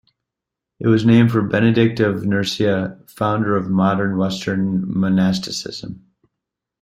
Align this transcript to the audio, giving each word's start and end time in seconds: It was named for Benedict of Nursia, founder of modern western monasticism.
It 0.79 0.87
was 0.87 1.05
named 1.05 1.31
for 1.31 1.43
Benedict 1.43 1.99
of 1.99 2.25
Nursia, 2.25 2.99
founder 3.05 3.55
of 3.55 3.69
modern 3.69 4.17
western 4.17 4.81
monasticism. 4.99 6.07